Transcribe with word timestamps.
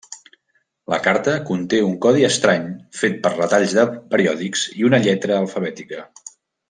La 0.93 0.97
carta 1.07 1.35
conté 1.49 1.81
un 1.89 1.93
codi 2.05 2.25
estrany 2.29 2.65
fet 3.01 3.19
per 3.27 3.33
retalls 3.35 3.77
de 3.81 3.85
periòdics 4.15 4.65
i 4.81 4.89
una 4.89 5.01
lletra 5.05 5.37
alfabètica. 5.45 6.03